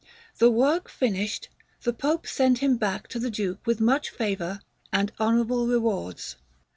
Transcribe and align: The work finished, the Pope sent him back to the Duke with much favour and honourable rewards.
The 0.39 0.49
work 0.49 0.89
finished, 0.89 1.49
the 1.83 1.93
Pope 1.93 2.25
sent 2.25 2.57
him 2.57 2.77
back 2.77 3.07
to 3.09 3.19
the 3.19 3.29
Duke 3.29 3.59
with 3.67 3.79
much 3.79 4.09
favour 4.09 4.59
and 4.91 5.11
honourable 5.19 5.67
rewards. 5.67 6.37